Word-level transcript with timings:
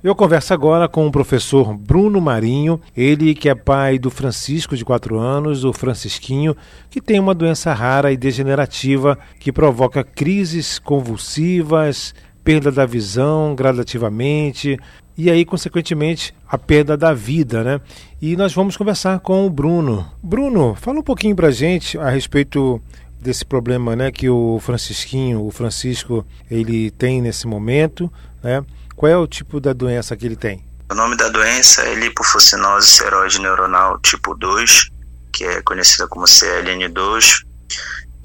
Eu 0.00 0.14
converso 0.14 0.54
agora 0.54 0.88
com 0.88 1.08
o 1.08 1.10
professor 1.10 1.76
Bruno 1.76 2.20
Marinho, 2.20 2.80
ele 2.96 3.34
que 3.34 3.48
é 3.48 3.54
pai 3.56 3.98
do 3.98 4.12
Francisco, 4.12 4.76
de 4.76 4.84
4 4.84 5.18
anos, 5.18 5.64
o 5.64 5.72
Francisquinho, 5.72 6.56
que 6.88 7.00
tem 7.00 7.18
uma 7.18 7.34
doença 7.34 7.72
rara 7.72 8.12
e 8.12 8.16
degenerativa 8.16 9.18
que 9.40 9.50
provoca 9.50 10.04
crises 10.04 10.78
convulsivas, 10.78 12.14
perda 12.44 12.70
da 12.70 12.86
visão 12.86 13.56
gradativamente 13.56 14.78
e 15.16 15.28
aí, 15.32 15.44
consequentemente, 15.44 16.32
a 16.46 16.56
perda 16.56 16.96
da 16.96 17.12
vida, 17.12 17.64
né? 17.64 17.80
E 18.22 18.36
nós 18.36 18.54
vamos 18.54 18.76
conversar 18.76 19.18
com 19.18 19.44
o 19.44 19.50
Bruno. 19.50 20.06
Bruno, 20.22 20.76
fala 20.76 21.00
um 21.00 21.02
pouquinho 21.02 21.34
pra 21.34 21.50
gente 21.50 21.98
a 21.98 22.08
respeito 22.08 22.80
desse 23.20 23.44
problema, 23.44 23.96
né, 23.96 24.12
que 24.12 24.30
o 24.30 24.60
Francisquinho, 24.60 25.44
o 25.44 25.50
Francisco, 25.50 26.24
ele 26.48 26.88
tem 26.92 27.20
nesse 27.20 27.48
momento, 27.48 28.08
né? 28.40 28.64
Qual 28.98 29.12
é 29.12 29.16
o 29.16 29.28
tipo 29.28 29.60
da 29.60 29.72
doença 29.72 30.16
que 30.16 30.26
ele 30.26 30.34
tem? 30.34 30.66
O 30.90 30.94
nome 30.94 31.16
da 31.16 31.28
doença 31.28 31.82
é 31.82 31.94
lipofucinose 31.94 32.88
seróide 32.88 33.40
neuronal 33.40 33.96
tipo 34.00 34.34
2, 34.34 34.90
que 35.32 35.44
é 35.44 35.62
conhecida 35.62 36.08
como 36.08 36.24
CLN2, 36.24 37.44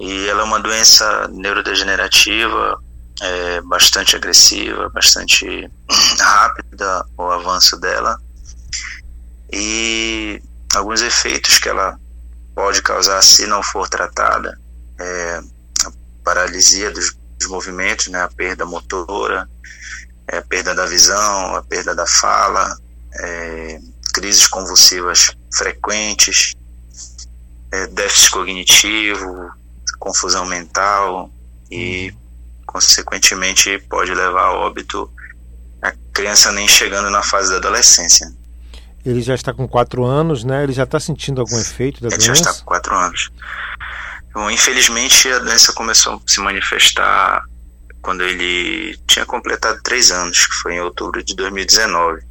e 0.00 0.26
ela 0.26 0.40
é 0.40 0.44
uma 0.44 0.58
doença 0.58 1.28
neurodegenerativa, 1.28 2.82
é, 3.22 3.60
bastante 3.60 4.16
agressiva, 4.16 4.88
bastante 4.88 5.70
rápida 6.18 7.06
o 7.16 7.22
avanço 7.22 7.78
dela, 7.78 8.18
e 9.52 10.42
alguns 10.74 11.02
efeitos 11.02 11.60
que 11.60 11.68
ela 11.68 11.96
pode 12.52 12.82
causar 12.82 13.22
se 13.22 13.46
não 13.46 13.62
for 13.62 13.88
tratada 13.88 14.58
é 14.98 15.40
a 15.86 15.92
paralisia 16.24 16.90
dos, 16.90 17.16
dos 17.38 17.48
movimentos, 17.48 18.08
né, 18.08 18.20
a 18.20 18.28
perda 18.28 18.66
motora, 18.66 19.48
é, 20.28 20.38
a 20.38 20.42
perda 20.42 20.74
da 20.74 20.86
visão, 20.86 21.56
a 21.56 21.62
perda 21.62 21.94
da 21.94 22.06
fala, 22.06 22.76
é, 23.14 23.80
crises 24.12 24.46
convulsivas 24.46 25.32
frequentes, 25.54 26.54
é, 27.72 27.86
déficit 27.88 28.30
cognitivo, 28.30 29.50
confusão 29.98 30.44
mental 30.44 31.30
e, 31.70 32.12
consequentemente, 32.66 33.78
pode 33.88 34.14
levar 34.14 34.46
a 34.46 34.52
óbito 34.52 35.10
a 35.82 35.92
criança 36.12 36.50
nem 36.52 36.66
chegando 36.66 37.10
na 37.10 37.22
fase 37.22 37.50
da 37.50 37.56
adolescência. 37.56 38.32
Ele 39.04 39.20
já 39.20 39.34
está 39.34 39.52
com 39.52 39.68
quatro 39.68 40.04
anos, 40.04 40.44
né? 40.44 40.62
Ele 40.64 40.72
já 40.72 40.84
está 40.84 40.98
sentindo 40.98 41.40
algum 41.40 41.58
efeito 41.58 42.00
da 42.00 42.08
Ele 42.08 42.16
doença? 42.16 42.26
já 42.26 42.50
está 42.50 42.54
com 42.54 42.64
quatro 42.64 42.94
anos. 42.94 43.30
Bom, 44.32 44.50
infelizmente, 44.50 45.28
a 45.28 45.38
doença 45.40 45.72
começou 45.74 46.14
a 46.14 46.20
se 46.26 46.40
manifestar 46.40 47.44
quando 48.04 48.22
ele 48.22 48.98
tinha 49.06 49.24
completado 49.24 49.80
três 49.82 50.10
anos, 50.10 50.46
que 50.46 50.52
foi 50.56 50.74
em 50.74 50.80
outubro 50.80 51.24
de 51.24 51.34
2019. 51.34 52.22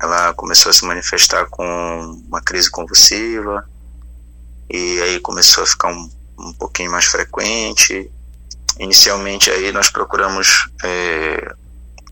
Ela 0.00 0.32
começou 0.32 0.70
a 0.70 0.72
se 0.72 0.82
manifestar 0.86 1.44
com 1.44 1.62
uma 2.26 2.40
crise 2.40 2.70
convulsiva, 2.70 3.68
e 4.70 4.98
aí 5.02 5.20
começou 5.20 5.62
a 5.62 5.66
ficar 5.66 5.88
um, 5.88 6.10
um 6.38 6.54
pouquinho 6.54 6.90
mais 6.90 7.04
frequente. 7.04 8.10
Inicialmente 8.78 9.50
aí 9.50 9.70
nós 9.72 9.90
procuramos 9.90 10.70
é, 10.82 11.52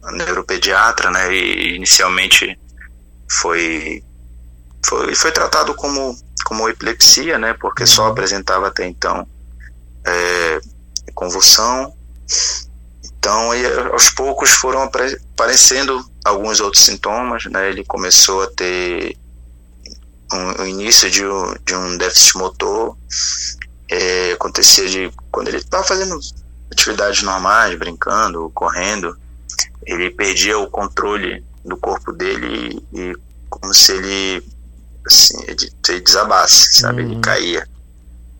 a 0.03 0.13
neuropediatra, 0.13 1.11
né, 1.11 1.35
e 1.35 1.77
inicialmente 1.77 2.61
foi, 3.27 4.05
foi, 4.85 5.15
foi 5.15 5.33
tratado 5.33 5.75
como, 5.75 6.15
como 6.45 6.69
epilepsia, 6.69 7.39
né, 7.39 7.55
porque 7.55 7.87
só 7.87 8.09
apresentava 8.09 8.69
até 8.69 8.87
então 8.87 9.27
é, 10.05 10.61
convulsão, 11.15 11.97
então, 13.29 13.51
aí, 13.51 13.63
aos 13.93 14.09
poucos 14.09 14.53
foram 14.53 14.85
aparecendo 14.85 16.03
alguns 16.25 16.61
outros 16.61 16.83
sintomas, 16.83 17.45
né? 17.45 17.69
Ele 17.69 17.85
começou 17.85 18.43
a 18.43 18.47
ter 18.47 19.19
um, 20.33 20.63
um 20.63 20.67
início 20.67 21.11
de 21.11 21.27
um, 21.27 21.55
de 21.63 21.75
um 21.75 21.99
déficit 21.99 22.39
motor, 22.39 22.97
é, 23.91 24.33
acontecia 24.33 24.89
de 24.89 25.13
quando 25.31 25.49
ele 25.49 25.59
estava 25.59 25.85
fazendo 25.85 26.19
atividades 26.73 27.23
normais, 27.23 27.79
brincando, 27.79 28.51
correndo, 28.55 29.15
ele 29.85 30.09
perdia 30.09 30.59
o 30.59 30.71
controle 30.71 31.45
do 31.63 31.77
corpo 31.77 32.13
dele 32.13 32.83
e, 32.95 32.99
e 32.99 33.17
como 33.51 33.75
se 33.75 33.93
ele 33.93 34.43
assim, 35.07 35.39
ele, 35.47 35.71
ele 35.87 36.01
desabasse, 36.01 36.81
sabe? 36.81 37.03
Uhum. 37.03 37.13
Ele 37.13 37.21
caía. 37.21 37.69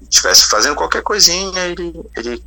Estivesse 0.01 0.47
fazendo 0.47 0.77
qualquer 0.77 1.03
coisinha, 1.03 1.61
ele, 1.67 1.93
ele 2.17 2.43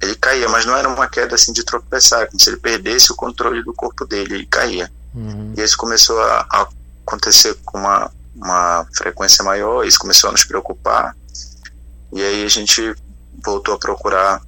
ele 0.00 0.14
caía, 0.16 0.48
mas 0.48 0.66
não 0.66 0.76
era 0.76 0.88
uma 0.88 1.08
queda 1.08 1.34
assim 1.34 1.52
de 1.52 1.64
tropeçar, 1.64 2.26
como 2.26 2.40
se 2.40 2.50
ele 2.50 2.58
perdesse 2.58 3.12
o 3.12 3.16
controle 3.16 3.62
do 3.62 3.72
corpo 3.72 4.04
dele, 4.04 4.34
ele 4.34 4.46
caía. 4.46 4.90
Uhum. 5.14 5.54
E 5.56 5.62
isso 5.62 5.76
começou 5.76 6.20
a, 6.20 6.46
a, 6.50 6.68
acontecer 7.06 7.56
com 7.64 7.78
uma, 7.78 8.10
uma 8.34 8.86
frequência 8.94 9.44
maior, 9.44 9.86
isso 9.86 9.98
começou 9.98 10.28
a 10.28 10.32
nos 10.32 10.44
preocupar. 10.44 11.16
E 12.12 12.22
aí 12.22 12.44
a 12.44 12.48
gente 12.48 12.94
voltou 13.44 13.74
a 13.74 13.78
procurar 13.78 14.42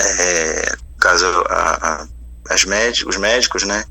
é, 0.00 0.76
caso 0.98 1.26
a, 1.48 2.02
a, 2.02 2.06
as 2.50 2.64
médicos, 2.64 3.14
os 3.14 3.20
médicos, 3.20 3.62
né? 3.64 3.84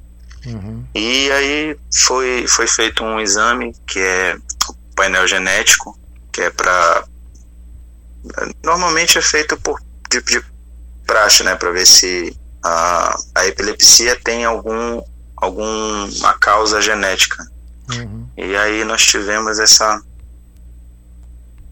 Uhum. 0.45 0.85
E 0.95 1.31
aí 1.31 1.77
foi, 1.93 2.45
foi 2.47 2.67
feito 2.67 3.03
um 3.03 3.19
exame 3.19 3.75
que 3.85 3.99
é 3.99 4.37
o 4.69 4.95
painel 4.95 5.27
genético, 5.27 5.97
que 6.31 6.41
é 6.41 6.49
para 6.49 7.03
normalmente 8.63 9.17
é 9.17 9.21
feito 9.21 9.55
por 9.57 9.81
de, 10.09 10.21
de 10.21 10.43
praxe, 11.05 11.43
né, 11.43 11.55
para 11.55 11.71
ver 11.71 11.85
se 11.85 12.37
a, 12.63 13.17
a 13.35 13.47
epilepsia 13.47 14.19
tem 14.23 14.45
algum 14.45 15.01
alguma 15.35 16.33
causa 16.39 16.81
genética. 16.81 17.45
Uhum. 17.91 18.27
E 18.35 18.55
aí 18.55 18.83
nós 18.83 19.03
tivemos 19.03 19.59
essa 19.59 20.01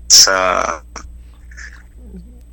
essa 0.10 0.84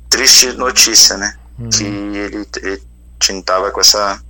triste 0.09 0.51
notícia, 0.53 1.17
né, 1.17 1.37
uhum. 1.59 1.69
que 1.69 1.83
ele, 1.83 2.47
ele 2.61 3.41
tava 3.43 3.71
com 3.71 3.79
essa 3.79 4.21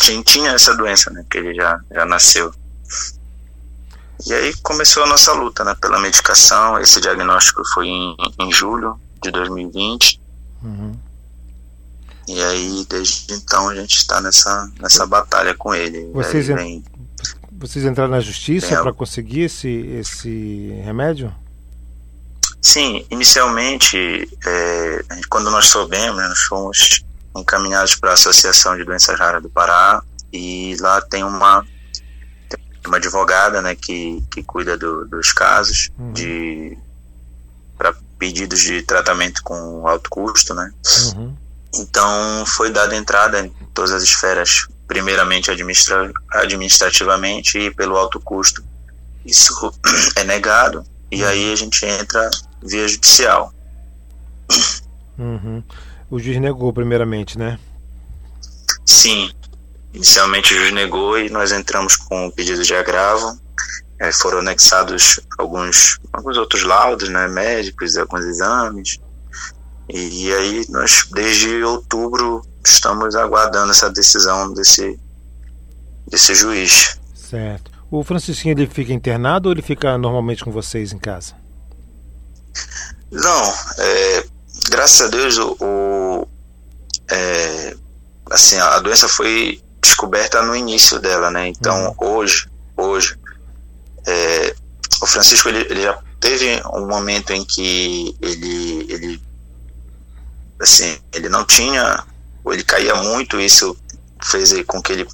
tinha, 0.00 0.22
tinha 0.22 0.50
essa 0.52 0.74
doença, 0.74 1.10
né, 1.10 1.24
que 1.30 1.38
ele 1.38 1.54
já 1.54 1.80
já 1.90 2.04
nasceu. 2.04 2.52
E 4.26 4.32
aí 4.32 4.54
começou 4.62 5.02
a 5.02 5.06
nossa 5.06 5.32
luta, 5.32 5.64
né, 5.64 5.74
pela 5.80 5.98
medicação. 5.98 6.78
Esse 6.78 7.00
diagnóstico 7.00 7.62
foi 7.74 7.88
em, 7.88 8.16
em 8.40 8.52
julho 8.52 8.98
de 9.22 9.30
2020. 9.30 10.20
Uhum. 10.64 10.96
E 12.26 12.42
aí, 12.42 12.86
desde 12.88 13.34
então, 13.34 13.68
a 13.68 13.74
gente 13.74 13.96
está 13.98 14.20
nessa, 14.20 14.70
nessa 14.80 15.06
batalha 15.06 15.54
com 15.54 15.74
ele. 15.74 16.10
Vocês, 16.12 16.46
vem, 16.46 16.82
vocês 17.52 17.84
entraram 17.84 18.10
na 18.10 18.20
justiça 18.20 18.80
para 18.80 18.92
conseguir 18.92 19.42
esse, 19.42 19.68
esse 19.68 20.80
remédio? 20.84 21.34
Sim, 22.62 23.04
inicialmente, 23.10 23.96
é, 24.46 25.04
quando 25.28 25.50
nós 25.50 25.66
soubemos, 25.66 26.16
né, 26.16 26.26
nós 26.26 26.40
fomos 26.40 27.04
encaminhados 27.36 27.94
para 27.96 28.10
a 28.10 28.14
Associação 28.14 28.74
de 28.76 28.84
Doenças 28.84 29.18
Raras 29.18 29.42
do 29.42 29.50
Pará 29.50 30.02
e 30.32 30.74
lá 30.80 31.00
tem 31.02 31.22
uma 31.22 31.64
uma 32.86 32.98
advogada 32.98 33.62
né, 33.62 33.74
que, 33.74 34.22
que 34.30 34.42
cuida 34.42 34.76
do, 34.76 35.06
dos 35.06 35.32
casos 35.32 35.90
uhum. 35.98 36.12
de 36.12 36.78
pedidos 38.24 38.60
de 38.60 38.80
tratamento 38.80 39.42
com 39.42 39.86
alto 39.86 40.08
custo, 40.08 40.54
né? 40.54 40.72
Uhum. 41.14 41.36
Então 41.74 42.46
foi 42.46 42.70
dada 42.70 42.96
entrada 42.96 43.40
em 43.40 43.50
todas 43.74 43.92
as 43.92 44.02
esferas, 44.02 44.66
primeiramente 44.86 45.50
administra 45.50 46.10
administrativamente 46.32 47.58
e 47.58 47.70
pelo 47.70 47.98
alto 47.98 48.18
custo. 48.18 48.64
Isso 49.26 49.52
é 50.16 50.24
negado 50.24 50.86
e 51.10 51.22
uhum. 51.22 51.28
aí 51.28 51.52
a 51.52 51.56
gente 51.56 51.84
entra 51.84 52.30
via 52.62 52.88
judicial. 52.88 53.52
Uhum. 55.18 55.62
O 56.10 56.18
juiz 56.18 56.40
negou 56.40 56.72
primeiramente, 56.72 57.38
né? 57.38 57.58
Sim. 58.86 59.30
Inicialmente 59.92 60.54
o 60.54 60.56
juiz 60.56 60.72
negou 60.72 61.18
e 61.18 61.28
nós 61.28 61.52
entramos 61.52 61.94
com 61.94 62.26
o 62.26 62.32
pedido 62.32 62.62
de 62.62 62.74
agravo 62.74 63.38
é, 63.98 64.12
foram 64.12 64.38
anexados 64.38 65.20
alguns, 65.38 65.98
alguns 66.12 66.36
outros 66.36 66.62
laudos, 66.62 67.08
né, 67.08 67.28
médicos, 67.28 67.96
alguns 67.96 68.24
exames. 68.24 68.98
E, 69.88 70.26
e 70.26 70.34
aí 70.34 70.66
nós, 70.68 71.06
desde 71.12 71.62
outubro, 71.62 72.42
estamos 72.64 73.14
aguardando 73.14 73.70
essa 73.70 73.90
decisão 73.90 74.52
desse, 74.52 74.98
desse 76.08 76.34
juiz. 76.34 76.98
Certo. 77.14 77.70
O 77.90 78.02
Francisquinho 78.02 78.54
ele 78.58 78.66
fica 78.66 78.92
internado 78.92 79.48
ou 79.48 79.54
ele 79.54 79.62
fica 79.62 79.96
normalmente 79.98 80.44
com 80.44 80.50
vocês 80.50 80.92
em 80.92 80.98
casa? 80.98 81.34
Não, 83.10 83.54
é, 83.78 84.26
graças 84.68 85.02
a 85.02 85.10
Deus 85.10 85.38
o, 85.38 85.56
o 85.60 86.28
é, 87.10 87.76
assim 88.30 88.58
a 88.58 88.78
doença 88.80 89.08
foi 89.08 89.62
descoberta 89.80 90.42
no 90.42 90.56
início 90.56 90.98
dela, 90.98 91.30
né? 91.30 91.48
Então 91.48 91.94
uhum. 92.00 92.18
hoje, 92.18 92.48
hoje 92.48 92.53
é, 94.06 94.54
o 95.00 95.06
Francisco 95.06 95.48
ele, 95.48 95.66
ele, 95.70 95.82
já 95.82 95.98
teve 96.20 96.62
um 96.72 96.86
momento 96.86 97.32
em 97.32 97.44
que 97.44 98.16
ele, 98.20 98.86
ele 98.88 99.22
assim, 100.60 100.98
ele 101.12 101.28
não 101.28 101.44
tinha, 101.44 102.04
ou 102.44 102.52
ele 102.52 102.64
caía 102.64 102.94
muito, 102.96 103.40
isso 103.40 103.76
fez 104.22 104.52
com 104.66 104.80
que 104.80 104.92
ele 104.92 105.06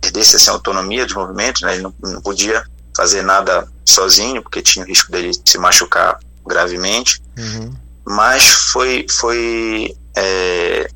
perdesse 0.00 0.36
assim, 0.36 0.50
a 0.50 0.54
autonomia 0.54 1.06
dos 1.06 1.14
movimentos, 1.14 1.62
né? 1.62 1.74
ele 1.74 1.82
não, 1.82 1.94
não 2.02 2.20
podia 2.20 2.64
fazer 2.96 3.22
nada 3.22 3.68
sozinho, 3.84 4.42
porque 4.42 4.62
tinha 4.62 4.84
o 4.84 4.88
risco 4.88 5.10
dele 5.10 5.32
se 5.44 5.58
machucar 5.58 6.18
gravemente. 6.46 7.22
Uhum. 7.38 7.74
Mas 8.04 8.44
foi, 8.72 9.06
foi 9.08 9.96
é, 10.16 10.88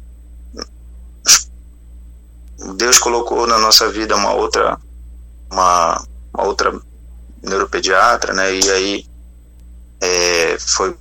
Deus 2.75 2.99
colocou 2.99 3.47
na 3.47 3.59
nossa 3.59 3.89
vida 3.89 4.17
uma 4.17 4.33
outra, 4.33 4.79
uma, 5.51 6.05
uma 6.35 6.45
outra 6.45 6.81
neuropediatra, 7.43 8.33
né? 8.33 8.55
E 8.55 8.71
aí 8.71 9.07
é, 10.01 10.57
foi 10.59 10.97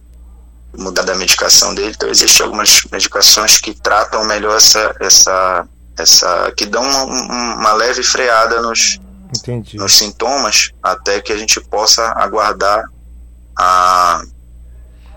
mudada 0.77 1.11
a 1.11 1.15
medicação 1.15 1.73
dele. 1.73 1.93
Então 1.95 2.09
existem 2.09 2.45
algumas 2.45 2.81
medicações 2.91 3.59
que 3.59 3.73
tratam 3.73 4.23
melhor 4.25 4.57
essa, 4.57 4.95
essa, 4.99 5.67
essa, 5.97 6.51
que 6.55 6.65
dão 6.65 6.83
uma, 6.83 7.03
uma 7.55 7.73
leve 7.73 8.03
freada 8.03 8.61
nos, 8.61 8.99
Entendi. 9.35 9.77
nos 9.77 9.97
sintomas, 9.97 10.71
até 10.81 11.19
que 11.21 11.33
a 11.33 11.37
gente 11.37 11.59
possa 11.61 12.13
aguardar 12.15 12.83
a, 13.57 14.21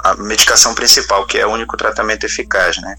a 0.03 0.15
medicação 0.17 0.75
principal, 0.75 1.27
que 1.27 1.39
é 1.39 1.47
o 1.47 1.51
único 1.51 1.77
tratamento 1.77 2.25
eficaz, 2.25 2.79
né? 2.79 2.97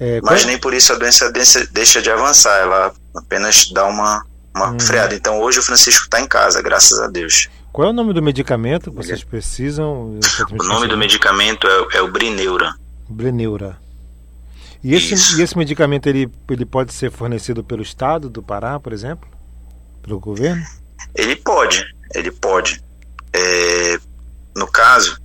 É, 0.00 0.20
Mas 0.22 0.44
nem 0.44 0.56
por 0.56 0.72
isso 0.72 0.92
a 0.92 0.96
doença 0.96 1.30
deixa 1.72 2.00
de 2.00 2.10
avançar, 2.10 2.56
ela 2.60 2.92
apenas 3.16 3.68
dá 3.72 3.84
uma, 3.84 4.24
uma 4.54 4.70
hum. 4.70 4.80
freada. 4.80 5.14
Então 5.14 5.40
hoje 5.40 5.58
o 5.58 5.62
Francisco 5.62 6.04
está 6.04 6.20
em 6.20 6.26
casa, 6.26 6.62
graças 6.62 6.98
a 7.00 7.08
Deus. 7.08 7.48
Qual 7.72 7.86
é 7.86 7.90
o 7.90 7.94
nome 7.94 8.12
do 8.12 8.22
medicamento 8.22 8.90
que 8.90 8.96
vocês 8.96 9.22
precisam? 9.22 10.18
O 10.50 10.64
nome 10.64 10.88
do 10.88 10.96
medicamento 10.96 11.66
é, 11.66 11.98
é 11.98 12.02
o 12.02 12.10
Brineura. 12.10 12.74
Brineura. 13.08 13.78
E 14.82 14.94
esse, 14.94 15.38
e 15.38 15.42
esse 15.42 15.56
medicamento 15.58 16.06
ele, 16.06 16.30
ele 16.48 16.64
pode 16.64 16.92
ser 16.92 17.10
fornecido 17.10 17.64
pelo 17.64 17.82
Estado 17.82 18.28
do 18.28 18.42
Pará, 18.42 18.78
por 18.78 18.92
exemplo? 18.92 19.28
Pelo 20.02 20.20
governo? 20.20 20.64
Ele 21.14 21.36
pode, 21.36 21.84
ele 22.14 22.30
pode. 22.30 22.82
É, 23.32 23.98
no 24.56 24.66
caso, 24.66 25.18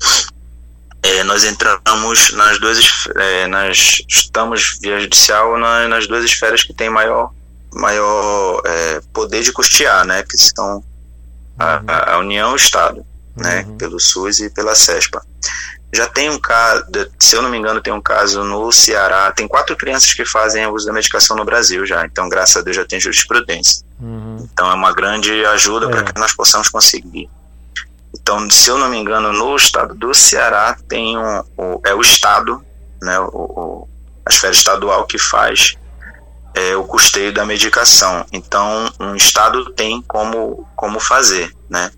é, 1.03 1.23
nós 1.23 1.43
entramos 1.43 2.33
nas 2.33 2.59
duas 2.59 2.79
é, 3.15 3.71
estamos 4.07 4.79
via 4.81 4.99
judicial 4.99 5.57
na, 5.57 5.87
nas 5.87 6.07
duas 6.07 6.23
esferas 6.23 6.63
que 6.63 6.73
têm 6.73 6.89
maior 6.89 7.31
maior 7.73 8.61
é, 8.65 9.01
poder 9.11 9.43
de 9.43 9.51
custear 9.51 10.05
né 10.05 10.23
que 10.23 10.37
são 10.37 10.83
a, 11.57 11.77
uhum. 11.77 11.83
a 11.87 12.17
União 12.19 12.51
e 12.51 12.53
o 12.53 12.55
Estado 12.55 13.05
né 13.35 13.65
uhum. 13.67 13.77
pelo 13.77 13.99
SUS 13.99 14.39
e 14.39 14.49
pela 14.49 14.75
CESPA 14.75 15.25
já 15.91 16.07
tem 16.07 16.29
um 16.29 16.39
caso 16.39 16.85
se 17.19 17.35
eu 17.35 17.41
não 17.41 17.49
me 17.49 17.57
engano 17.57 17.81
tem 17.81 17.93
um 17.93 18.01
caso 18.01 18.43
no 18.43 18.71
Ceará 18.71 19.31
tem 19.31 19.47
quatro 19.47 19.75
crianças 19.75 20.13
que 20.13 20.25
fazem 20.25 20.67
uso 20.67 20.85
da 20.85 20.93
medicação 20.93 21.35
no 21.35 21.45
Brasil 21.45 21.85
já 21.85 22.05
então 22.05 22.29
graças 22.29 22.57
a 22.57 22.61
Deus 22.61 22.75
já 22.75 22.85
tem 22.85 22.99
jurisprudência 22.99 23.83
uhum. 23.99 24.47
então 24.51 24.69
é 24.69 24.73
uma 24.73 24.93
grande 24.93 25.45
ajuda 25.45 25.89
para 25.89 26.01
é. 26.01 26.03
que 26.03 26.19
nós 26.19 26.33
possamos 26.33 26.69
conseguir 26.69 27.29
então, 28.23 28.49
se 28.49 28.69
eu 28.69 28.77
não 28.77 28.89
me 28.89 28.97
engano, 28.97 29.33
no 29.33 29.55
estado 29.55 29.95
do 29.95 30.13
Ceará 30.13 30.77
tem 30.87 31.17
um, 31.17 31.43
o, 31.57 31.81
é 31.83 31.93
o 31.93 32.01
estado, 32.01 32.63
né, 33.01 33.19
o, 33.19 33.25
o, 33.25 33.87
a 34.25 34.31
esfera 34.31 34.53
estadual 34.53 35.05
que 35.05 35.17
faz 35.17 35.75
é, 36.53 36.75
o 36.75 36.83
custeio 36.83 37.33
da 37.33 37.45
medicação. 37.45 38.25
Então, 38.31 38.91
um 38.99 39.15
estado 39.15 39.71
tem 39.73 40.01
como, 40.03 40.67
como 40.75 40.99
fazer, 40.99 41.51
né? 41.69 41.91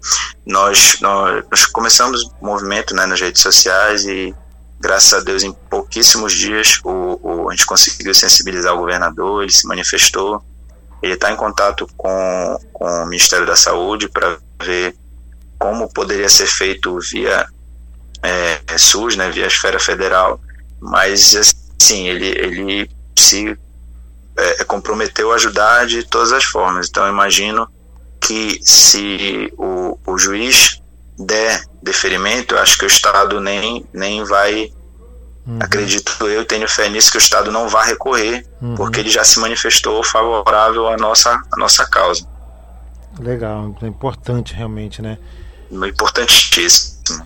Nós, 0.46 0.98
nós, 1.02 1.44
nós 1.52 1.66
começamos 1.66 2.24
o 2.24 2.46
movimento 2.46 2.96
né, 2.96 3.06
nas 3.06 3.20
redes 3.20 3.42
sociais 3.42 4.06
e, 4.06 4.34
graças 4.80 5.14
a 5.14 5.24
Deus, 5.24 5.44
em 5.44 5.52
pouquíssimos 5.70 6.34
dias 6.34 6.80
o, 6.84 7.20
o, 7.22 7.50
a 7.50 7.54
gente 7.54 7.66
conseguiu 7.66 8.14
sensibilizar 8.14 8.74
o 8.74 8.78
governador, 8.78 9.44
ele 9.44 9.52
se 9.52 9.68
manifestou, 9.68 10.42
ele 11.02 11.14
está 11.14 11.32
em 11.32 11.36
contato 11.36 11.88
com, 11.98 12.58
com 12.72 12.86
o 12.86 13.06
Ministério 13.06 13.46
da 13.46 13.56
Saúde 13.56 14.08
para 14.08 14.38
ver 14.64 14.96
como 15.60 15.92
poderia 15.92 16.30
ser 16.30 16.48
feito 16.48 16.98
via 17.12 17.46
é, 18.24 18.78
SUS, 18.78 19.16
né, 19.16 19.30
via 19.30 19.48
esfera 19.48 19.80
federal, 19.80 20.40
mas 20.80 21.36
assim 21.36 22.08
ele 22.08 22.28
ele 22.28 22.90
se 23.18 23.58
é, 24.38 24.64
comprometeu 24.64 25.32
a 25.32 25.36
ajudar 25.36 25.86
de 25.86 26.04
todas 26.04 26.32
as 26.32 26.44
formas. 26.44 26.88
Então 26.90 27.08
imagino 27.08 27.68
que 28.20 28.60
se 28.64 29.54
o, 29.58 29.98
o 30.06 30.18
juiz 30.18 30.82
der 31.18 31.64
deferimento, 31.82 32.58
acho 32.58 32.78
que 32.78 32.86
o 32.86 32.88
Estado 32.88 33.40
nem 33.40 33.86
nem 33.94 34.24
vai 34.24 34.72
Uhum. 35.48 35.60
Acredito 35.62 36.28
eu, 36.28 36.44
tenho 36.44 36.68
fé 36.68 36.90
nisso 36.90 37.12
que 37.12 37.18
o 37.18 37.20
Estado 37.20 37.52
não 37.52 37.70
vai 37.70 37.86
recorrer, 37.86 38.44
uhum. 38.60 38.74
porque 38.74 39.00
ele 39.00 39.10
já 39.10 39.24
se 39.24 39.40
manifestou 39.40 40.04
favorável 40.04 40.88
à 40.88 40.98
nossa, 40.98 41.40
à 41.52 41.58
nossa 41.58 41.86
causa. 41.86 42.28
Legal, 43.20 43.76
é 43.82 43.86
importante 43.86 44.56
realmente, 44.56 45.04
né? 45.04 45.20
importantíssimo. 45.72 47.26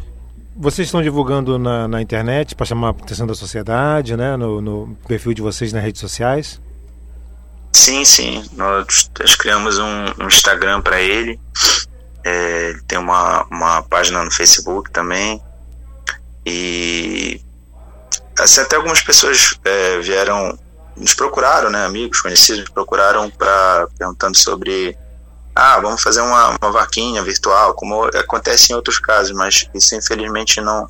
Vocês 0.56 0.88
estão 0.88 1.02
divulgando 1.02 1.58
na, 1.58 1.88
na 1.88 2.02
internet 2.02 2.54
para 2.56 2.66
chamar 2.66 2.88
a 2.88 2.92
atenção 2.92 3.26
da 3.26 3.34
sociedade, 3.34 4.18
né? 4.18 4.36
No, 4.36 4.62
no, 4.62 4.98
perfil 5.08 5.34
de 5.34 5.42
vocês 5.42 5.72
nas 5.72 5.82
redes 5.82 6.02
sociais? 6.02 6.60
Sim, 7.80 8.04
sim. 8.04 8.44
Nós, 8.58 9.10
nós 9.18 9.36
criamos 9.38 9.78
um, 9.80 10.06
um 10.20 10.28
Instagram 10.28 10.82
para 10.82 11.02
ele. 11.02 11.40
É, 12.26 12.74
tem 12.86 13.00
uma, 13.00 13.46
uma 13.46 13.82
página 13.84 14.22
no 14.22 14.30
Facebook 14.30 14.92
também. 14.92 15.42
E 16.46 17.40
assim, 18.38 18.60
até 18.60 18.76
algumas 18.76 19.02
pessoas 19.02 19.58
é, 19.64 19.98
vieram, 20.00 20.60
nos 20.98 21.14
procuraram, 21.14 21.70
né? 21.70 21.86
Amigos, 21.86 22.20
conhecidos, 22.20 22.64
nos 22.64 22.70
procuraram 22.70 23.30
para 23.30 23.88
perguntando 23.98 24.38
sobre 24.38 24.98
ah, 25.56 25.80
vamos 25.80 26.02
fazer 26.02 26.20
uma, 26.20 26.58
uma 26.62 26.72
vaquinha 26.74 27.24
virtual, 27.24 27.74
como 27.76 28.04
acontece 28.14 28.74
em 28.74 28.76
outros 28.76 29.00
casos, 29.00 29.32
mas 29.32 29.70
isso 29.74 29.96
infelizmente 29.96 30.60
não, 30.60 30.90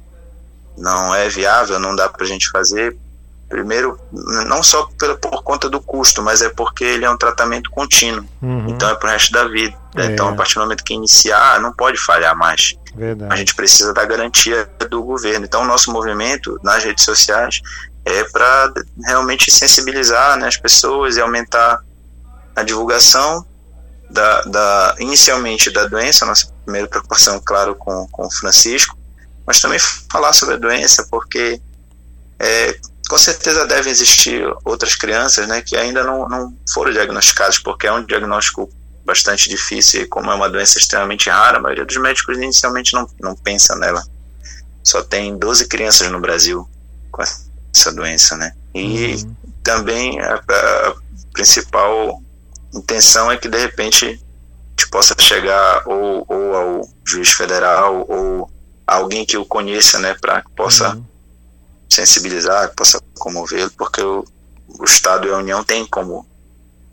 não 0.75 1.13
é 1.13 1.29
viável, 1.29 1.77
não 1.77 1.95
dá 1.95 2.09
para 2.09 2.23
a 2.23 2.27
gente 2.27 2.49
fazer. 2.49 2.97
Primeiro, 3.49 3.99
não 4.47 4.61
só 4.61 4.87
por, 4.97 5.17
por, 5.17 5.43
conta 5.43 5.67
do 5.67 5.81
custo, 5.81 6.21
mas 6.21 6.43
é 6.43 6.49
porque 6.49 6.83
ele 6.83 7.03
é 7.03 7.09
um 7.09 7.17
tratamento 7.17 7.71
contínuo. 7.71 8.23
Uhum. 8.41 8.69
Então 8.69 8.87
é 8.87 8.93
para 8.95 9.09
o 9.09 9.11
resto 9.11 9.31
da 9.31 9.47
vida. 9.47 9.75
É. 9.95 10.05
Então, 10.05 10.29
a 10.29 10.35
partir 10.35 10.53
do 10.53 10.61
momento 10.61 10.83
que 10.83 10.93
iniciar, 10.93 11.59
não 11.59 11.73
pode 11.73 11.97
falhar 11.97 12.37
mais. 12.37 12.75
Verdade. 12.95 13.33
A 13.33 13.35
gente 13.35 13.55
precisa 13.55 13.91
da 13.91 14.05
garantia 14.05 14.69
do 14.89 15.01
governo. 15.01 15.45
Então, 15.45 15.63
o 15.63 15.65
nosso 15.65 15.91
movimento 15.91 16.59
nas 16.63 16.83
redes 16.83 17.03
sociais 17.03 17.59
é 18.05 18.23
para 18.25 18.71
realmente 19.03 19.51
sensibilizar 19.51 20.37
né, 20.37 20.47
as 20.47 20.57
pessoas 20.57 21.17
e 21.17 21.21
aumentar 21.21 21.79
a 22.55 22.63
divulgação 22.63 23.45
da, 24.09 24.41
da, 24.43 24.95
inicialmente 24.99 25.69
da 25.71 25.85
doença, 25.85 26.25
nossa 26.25 26.51
primeira 26.63 26.87
preocupação, 26.87 27.41
claro, 27.43 27.75
com, 27.75 28.07
com 28.09 28.25
o 28.25 28.31
Francisco, 28.31 28.97
mas 29.45 29.59
também 29.59 29.79
falar 30.11 30.33
sobre 30.33 30.55
a 30.55 30.57
doença, 30.57 31.07
porque 31.09 31.61
é, 32.39 32.79
com 33.09 33.17
certeza 33.17 33.65
devem 33.65 33.91
existir 33.91 34.45
outras 34.63 34.93
crianças 34.93 35.47
né, 35.47 35.63
que 35.63 35.75
ainda 35.75 36.03
não, 36.03 36.29
não 36.29 36.55
foram 36.71 36.91
diagnosticadas, 36.91 37.57
porque 37.57 37.87
é 37.87 37.91
um 37.91 38.05
diagnóstico 38.05 38.69
bastante 39.03 39.49
difícil 39.49 40.03
e 40.03 40.07
como 40.07 40.29
é 40.31 40.35
uma 40.35 40.47
doença 40.47 40.77
extremamente 40.77 41.27
rara, 41.27 41.57
a 41.57 41.61
maioria 41.61 41.83
dos 41.83 41.97
médicos 41.97 42.37
inicialmente 42.37 42.93
não, 42.93 43.09
não 43.19 43.35
pensa 43.35 43.75
nela. 43.75 44.03
Só 44.83 45.01
tem 45.01 45.35
12 45.35 45.67
crianças 45.67 46.11
no 46.11 46.19
Brasil 46.19 46.69
com 47.11 47.23
essa 47.23 47.91
doença, 47.91 48.37
né? 48.37 48.53
E 48.75 49.15
uhum. 49.15 49.35
também 49.63 50.21
a, 50.21 50.35
a 50.35 50.93
principal 51.33 52.21
intenção 52.71 53.31
é 53.31 53.37
que 53.37 53.49
de 53.49 53.57
repente 53.57 54.05
a 54.05 54.09
gente 54.09 54.89
possa 54.91 55.15
chegar 55.19 55.81
ou, 55.87 56.23
ou 56.27 56.55
ao 56.55 56.89
juiz 57.03 57.31
federal 57.31 58.05
ou 58.07 58.51
a 58.85 58.97
alguém 58.97 59.25
que 59.25 59.35
o 59.35 59.45
conheça, 59.45 59.97
né, 59.97 60.15
para 60.21 60.43
que 60.43 60.51
possa 60.51 60.95
uhum. 60.95 61.03
Sensibilizar, 61.89 62.69
que 62.69 62.75
possa 62.75 63.01
comovê-lo, 63.17 63.71
porque 63.77 64.01
o, 64.01 64.25
o 64.67 64.83
Estado 64.83 65.27
e 65.27 65.31
a 65.31 65.37
União 65.37 65.63
têm 65.63 65.85
como, 65.85 66.27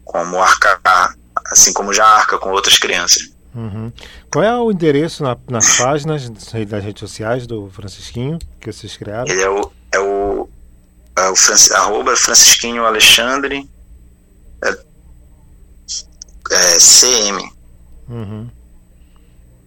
como 0.04 0.40
arcar, 0.40 1.14
assim 1.46 1.72
como 1.72 1.92
já 1.92 2.06
arca 2.06 2.38
com 2.38 2.50
outras 2.50 2.78
crianças. 2.78 3.30
Uhum. 3.54 3.90
Qual 4.30 4.44
é 4.44 4.54
o 4.54 4.70
endereço 4.70 5.22
na, 5.22 5.36
nas 5.48 5.78
páginas 5.78 6.28
das 6.28 6.84
redes 6.84 7.00
sociais 7.00 7.46
do 7.46 7.70
Francisquinho 7.70 8.38
que 8.60 8.70
vocês 8.70 8.96
criaram? 8.96 9.30
Ele 9.30 9.42
é 9.42 9.48
o, 9.48 9.72
é 9.92 9.98
o, 9.98 10.48
é 11.16 11.28
o 11.30 11.36
Francis, 11.36 11.70
arroba 11.72 12.14
Francisquinho 12.16 12.84
Alexandre 12.84 13.68
é, 14.62 14.78
é, 16.50 16.76
CM. 16.78 17.50
Uhum. 18.08 18.50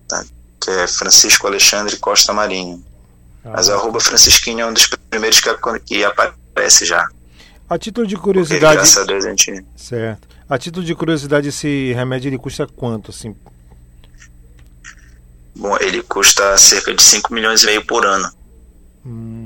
Tá? 0.07 0.23
Que 0.61 0.69
é 0.69 0.87
Francisco 0.87 1.47
Alexandre 1.47 1.97
Costa 1.97 2.31
Marinho. 2.31 2.85
Ah. 3.45 3.51
Mas 3.55 3.67
o 3.67 3.73
arroba 3.73 3.99
Francisquinho 3.99 4.61
é 4.61 4.65
um 4.65 4.73
dos 4.73 4.87
primeiros 5.09 5.39
que, 5.39 5.49
que 5.85 6.03
aparece 6.03 6.85
já. 6.85 7.07
A 7.69 7.77
título 7.77 8.07
de 8.07 8.15
curiosidade. 8.17 8.61
Porque, 8.61 8.75
graças 8.77 8.97
a 8.97 9.05
Deus 9.05 9.25
a 9.25 9.29
gente. 9.29 9.65
Certo. 9.75 10.27
A 10.49 10.57
título 10.57 10.85
de 10.85 10.95
curiosidade, 10.95 11.49
esse 11.49 11.93
remédio 11.93 12.29
ele 12.29 12.37
custa 12.39 12.65
quanto, 12.65 13.11
assim? 13.11 13.35
Bom, 15.55 15.77
ele 15.79 16.01
custa 16.01 16.57
cerca 16.57 16.93
de 16.93 17.03
5 17.03 17.33
milhões 17.33 17.63
e 17.63 17.65
meio 17.67 17.85
por 17.85 18.05
ano. 18.05 18.31
Hum, 19.05 19.45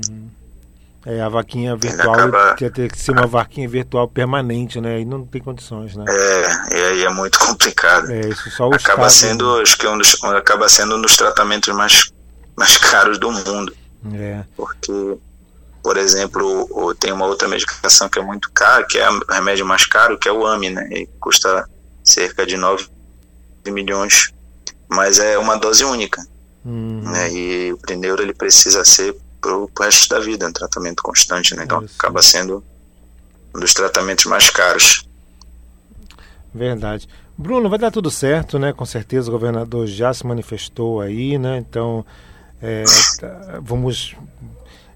É, 1.04 1.20
a 1.20 1.28
vaquinha 1.28 1.76
virtual 1.76 2.14
acaba... 2.14 2.56
ia 2.58 2.70
ter 2.70 2.90
que 2.90 2.98
ser 2.98 3.10
uma 3.10 3.26
vaquinha 3.26 3.68
virtual 3.68 4.08
permanente, 4.08 4.80
né? 4.80 5.00
E 5.00 5.04
não 5.04 5.26
tem 5.26 5.42
condições, 5.42 5.94
né? 5.94 6.04
É, 6.08 6.74
e 6.74 6.82
aí 6.86 7.04
é 7.04 7.10
muito 7.10 7.38
complicado. 7.44 8.10
É, 8.10 8.20
isso 8.20 8.50
só 8.50 8.68
o 8.68 8.74
acaba 8.74 9.08
Estado... 9.08 9.10
sendo, 9.10 9.60
acho 9.60 9.76
que 9.76 9.84
é 9.84 9.90
um 9.90 9.98
dos, 9.98 10.24
acaba 10.24 10.66
sendo 10.68 10.96
um 10.96 11.02
dos 11.02 11.16
tratamentos 11.16 11.74
mais, 11.74 12.10
mais 12.56 12.78
caros 12.78 13.18
do 13.18 13.30
mundo. 13.30 13.74
É. 14.12 14.44
Porque, 14.56 15.16
por 15.82 15.96
exemplo, 15.96 16.94
tem 16.98 17.12
uma 17.12 17.26
outra 17.26 17.48
medicação 17.48 18.08
que 18.08 18.18
é 18.18 18.22
muito 18.22 18.50
cara, 18.52 18.84
que 18.84 18.98
é 18.98 19.10
o 19.10 19.24
remédio 19.28 19.64
mais 19.64 19.86
caro, 19.86 20.18
que 20.18 20.28
é 20.28 20.32
o 20.32 20.46
AMI, 20.46 20.70
né? 20.70 20.88
E 20.90 21.06
custa 21.20 21.68
cerca 22.02 22.44
de 22.44 22.56
9 22.56 22.86
milhões, 23.66 24.30
mas 24.88 25.18
é 25.18 25.38
uma 25.38 25.56
dose 25.56 25.84
única. 25.84 26.24
Uhum. 26.64 27.02
Né? 27.02 27.32
E 27.32 27.72
o 27.72 27.78
Prineuro 27.78 28.22
ele 28.22 28.34
precisa 28.34 28.84
ser 28.84 29.16
pro, 29.40 29.68
pro 29.68 29.84
resto 29.84 30.08
da 30.08 30.20
vida, 30.20 30.48
um 30.48 30.52
tratamento 30.52 31.02
constante, 31.02 31.54
né? 31.54 31.64
Então 31.64 31.82
Isso. 31.82 31.94
acaba 31.98 32.22
sendo 32.22 32.64
um 33.54 33.60
dos 33.60 33.74
tratamentos 33.74 34.24
mais 34.26 34.50
caros. 34.50 35.06
Verdade. 36.54 37.08
Bruno, 37.36 37.68
vai 37.68 37.78
dar 37.78 37.90
tudo 37.90 38.10
certo, 38.10 38.58
né? 38.58 38.72
Com 38.72 38.86
certeza 38.86 39.28
o 39.28 39.32
governador 39.32 39.86
já 39.86 40.14
se 40.14 40.26
manifestou 40.26 41.00
aí, 41.00 41.36
né? 41.36 41.58
Então 41.58 42.04
é, 42.62 42.84
tá, 43.20 43.60
vamos 43.62 44.16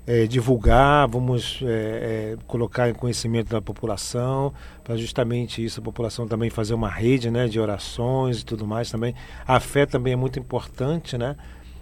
é, 0.07 0.27
divulgar, 0.27 1.07
vamos 1.07 1.61
é, 1.63 1.67
é 1.67 2.37
colocar 2.47 2.89
em 2.89 2.95
conhecimento 2.95 3.51
da 3.51 3.61
população, 3.61 4.55
para 4.83 4.97
justamente 4.97 5.63
isso, 5.63 5.81
a 5.81 5.83
população 5.83 6.27
também 6.27 6.49
fazer 6.49 6.73
uma 6.73 6.89
rede 6.89 7.31
né, 7.31 7.47
de 7.47 7.61
orações 7.61 8.41
e 8.41 8.45
tudo 8.45 8.67
mais 8.67 8.91
também. 8.91 9.15
A 9.47 9.61
fé 9.61 9.85
também 9.85 10.15
é 10.15 10.17
muito 10.17 10.39
importante, 10.39 11.19
né? 11.19 11.37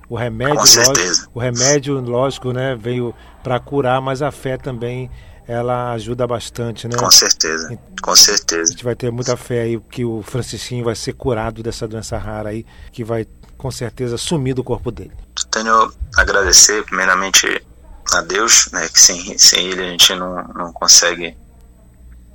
O 0.08 0.16
remédio, 0.16 0.56
lógico, 0.56 1.30
o 1.34 1.38
remédio, 1.40 2.00
lógico, 2.00 2.52
né, 2.52 2.76
veio 2.76 3.14
para 3.42 3.58
curar, 3.58 4.00
mas 4.00 4.22
a 4.22 4.30
fé 4.30 4.56
também 4.56 5.10
ela 5.46 5.92
ajuda 5.92 6.26
bastante, 6.26 6.88
né? 6.88 6.96
Com 6.96 7.10
certeza, 7.10 7.78
com 8.02 8.16
certeza. 8.16 8.62
A 8.62 8.72
gente 8.72 8.84
vai 8.84 8.96
ter 8.96 9.12
muita 9.12 9.36
fé 9.36 9.62
aí 9.62 9.80
que 9.90 10.04
o 10.04 10.22
Francisquinho 10.22 10.84
vai 10.84 10.96
ser 10.96 11.12
curado 11.12 11.62
dessa 11.62 11.86
doença 11.86 12.18
rara 12.18 12.50
aí, 12.50 12.66
que 12.90 13.04
vai 13.04 13.26
com 13.66 13.70
certeza 13.72 14.16
sumir 14.16 14.54
do 14.54 14.62
corpo 14.62 14.92
dele. 14.92 15.10
Tenho 15.50 15.74
a 15.74 16.20
agradecer 16.22 16.84
primeiramente 16.84 17.66
a 18.12 18.20
Deus, 18.20 18.70
né, 18.70 18.88
que 18.88 19.00
sem, 19.00 19.36
sem 19.36 19.66
ele 19.66 19.82
a 19.82 19.90
gente 19.90 20.14
não, 20.14 20.36
não 20.54 20.72
consegue 20.72 21.36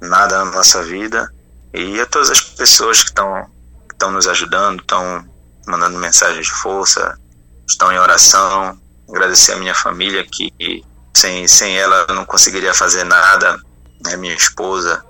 nada 0.01 0.43
na 0.43 0.51
nossa 0.51 0.83
vida, 0.83 1.33
e 1.73 2.01
a 2.01 2.05
todas 2.05 2.29
as 2.29 2.41
pessoas 2.41 3.01
que 3.01 3.11
estão 3.11 3.49
estão 3.89 4.11
nos 4.11 4.27
ajudando, 4.27 4.81
estão 4.81 5.25
mandando 5.65 5.97
mensagens 5.99 6.47
de 6.47 6.51
força, 6.51 7.17
estão 7.65 7.89
em 7.93 7.97
oração. 7.97 8.77
Agradecer 9.07 9.53
a 9.53 9.57
minha 9.57 9.75
família 9.75 10.25
que 10.25 10.83
sem, 11.15 11.47
sem 11.47 11.77
ela 11.77 12.07
eu 12.09 12.15
não 12.15 12.25
conseguiria 12.25 12.73
fazer 12.73 13.05
nada. 13.05 13.57
Né? 14.03 14.17
Minha 14.17 14.35
esposa, 14.35 15.05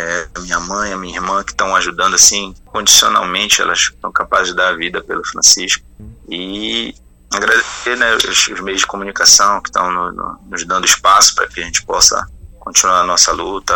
é, 0.00 0.28
minha 0.40 0.58
mãe, 0.60 0.92
a 0.92 0.96
minha 0.96 1.16
irmã 1.16 1.42
que 1.44 1.52
estão 1.52 1.76
ajudando 1.76 2.14
assim 2.14 2.54
condicionalmente, 2.66 3.60
elas 3.60 3.92
são 4.00 4.10
capazes 4.10 4.48
de 4.48 4.54
dar 4.54 4.68
a 4.68 4.76
vida 4.76 5.02
pelo 5.02 5.24
Francisco. 5.26 5.84
E 6.28 6.94
agradecer 7.32 7.96
né, 7.96 8.14
os, 8.14 8.24
os 8.24 8.60
meios 8.60 8.80
de 8.80 8.86
comunicação 8.86 9.60
que 9.60 9.68
estão 9.68 9.90
no, 9.90 10.12
no, 10.12 10.40
nos 10.48 10.64
dando 10.64 10.86
espaço 10.86 11.34
para 11.34 11.46
que 11.46 11.60
a 11.60 11.64
gente 11.64 11.82
possa 11.84 12.26
continuar 12.58 13.00
a 13.00 13.06
nossa 13.06 13.32
luta, 13.32 13.74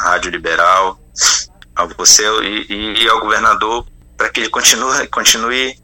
a 0.00 0.02
Rádio 0.04 0.30
Liberal, 0.30 0.98
a 1.74 1.84
você 1.84 2.24
e, 2.42 3.02
e 3.02 3.08
ao 3.08 3.20
governador 3.20 3.86
para 4.16 4.30
que 4.30 4.40
ele 4.40 4.48
continue, 4.48 5.06
continue 5.08 5.76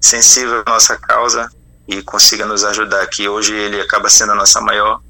sensível 0.00 0.62
à 0.66 0.70
nossa 0.70 0.96
causa 0.96 1.50
e 1.86 2.02
consiga 2.02 2.46
nos 2.46 2.64
ajudar 2.64 3.02
aqui. 3.02 3.28
Hoje 3.28 3.54
ele 3.54 3.80
acaba 3.80 4.08
sendo 4.08 4.32
a 4.32 4.34
nossa 4.34 4.60
maior 4.60 5.00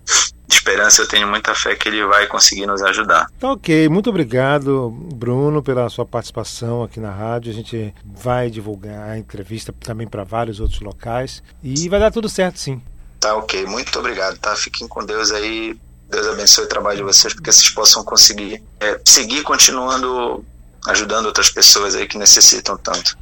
esperança. 0.82 1.02
Eu 1.02 1.08
tenho 1.08 1.28
muita 1.28 1.54
fé 1.54 1.74
que 1.74 1.88
ele 1.88 2.04
vai 2.06 2.26
conseguir 2.26 2.66
nos 2.66 2.82
ajudar. 2.82 3.30
Tá 3.38 3.52
ok. 3.52 3.88
Muito 3.88 4.10
obrigado, 4.10 4.90
Bruno, 4.90 5.62
pela 5.62 5.88
sua 5.88 6.04
participação 6.04 6.82
aqui 6.82 6.98
na 6.98 7.10
rádio. 7.10 7.52
A 7.52 7.54
gente 7.54 7.94
vai 8.04 8.50
divulgar 8.50 9.10
a 9.10 9.18
entrevista 9.18 9.72
também 9.80 10.06
para 10.06 10.24
vários 10.24 10.60
outros 10.60 10.80
locais 10.80 11.42
e 11.62 11.88
vai 11.88 12.00
dar 12.00 12.10
tudo 12.10 12.28
certo, 12.28 12.58
sim. 12.58 12.82
Tá 13.20 13.36
ok. 13.36 13.66
Muito 13.66 13.98
obrigado, 13.98 14.38
tá? 14.38 14.54
Fiquem 14.56 14.88
com 14.88 15.04
Deus 15.04 15.30
aí. 15.30 15.78
Deus 16.08 16.26
abençoe 16.26 16.64
o 16.64 16.68
trabalho 16.68 16.98
de 16.98 17.04
vocês, 17.04 17.32
porque 17.32 17.50
vocês 17.50 17.70
possam 17.70 18.04
conseguir 18.04 18.62
é, 18.80 19.00
seguir 19.04 19.42
continuando 19.42 20.44
ajudando 20.86 21.26
outras 21.26 21.48
pessoas 21.48 21.94
aí 21.94 22.06
que 22.06 22.18
necessitam 22.18 22.76
tanto. 22.76 23.16